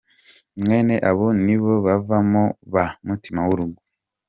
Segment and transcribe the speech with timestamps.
[0.61, 3.79] Mwene abo nibo bavamo ba mutima w’urugo.